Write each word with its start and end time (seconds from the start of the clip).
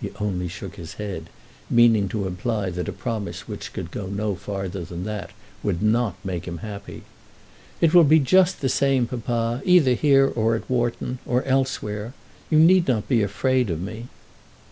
He 0.00 0.12
only 0.20 0.46
shook 0.46 0.76
his 0.76 0.94
head, 0.94 1.28
meaning 1.68 2.08
to 2.10 2.28
imply 2.28 2.70
that 2.70 2.88
a 2.88 2.92
promise 2.92 3.48
which 3.48 3.72
could 3.72 3.90
go 3.90 4.06
no 4.06 4.36
farther 4.36 4.84
than 4.84 5.02
that 5.06 5.32
would 5.64 5.82
not 5.82 6.14
make 6.24 6.44
him 6.46 6.58
happy. 6.58 7.02
"It 7.80 7.92
will 7.92 8.04
be 8.04 8.20
just 8.20 8.60
the 8.60 8.68
same, 8.68 9.08
papa, 9.08 9.62
either 9.64 9.94
here, 9.94 10.28
or 10.28 10.54
at 10.54 10.70
Wharton, 10.70 11.18
or 11.26 11.42
elsewhere. 11.42 12.14
You 12.48 12.60
need 12.60 12.86
not 12.86 13.08
be 13.08 13.24
afraid 13.24 13.68
of 13.68 13.80
me." 13.80 14.06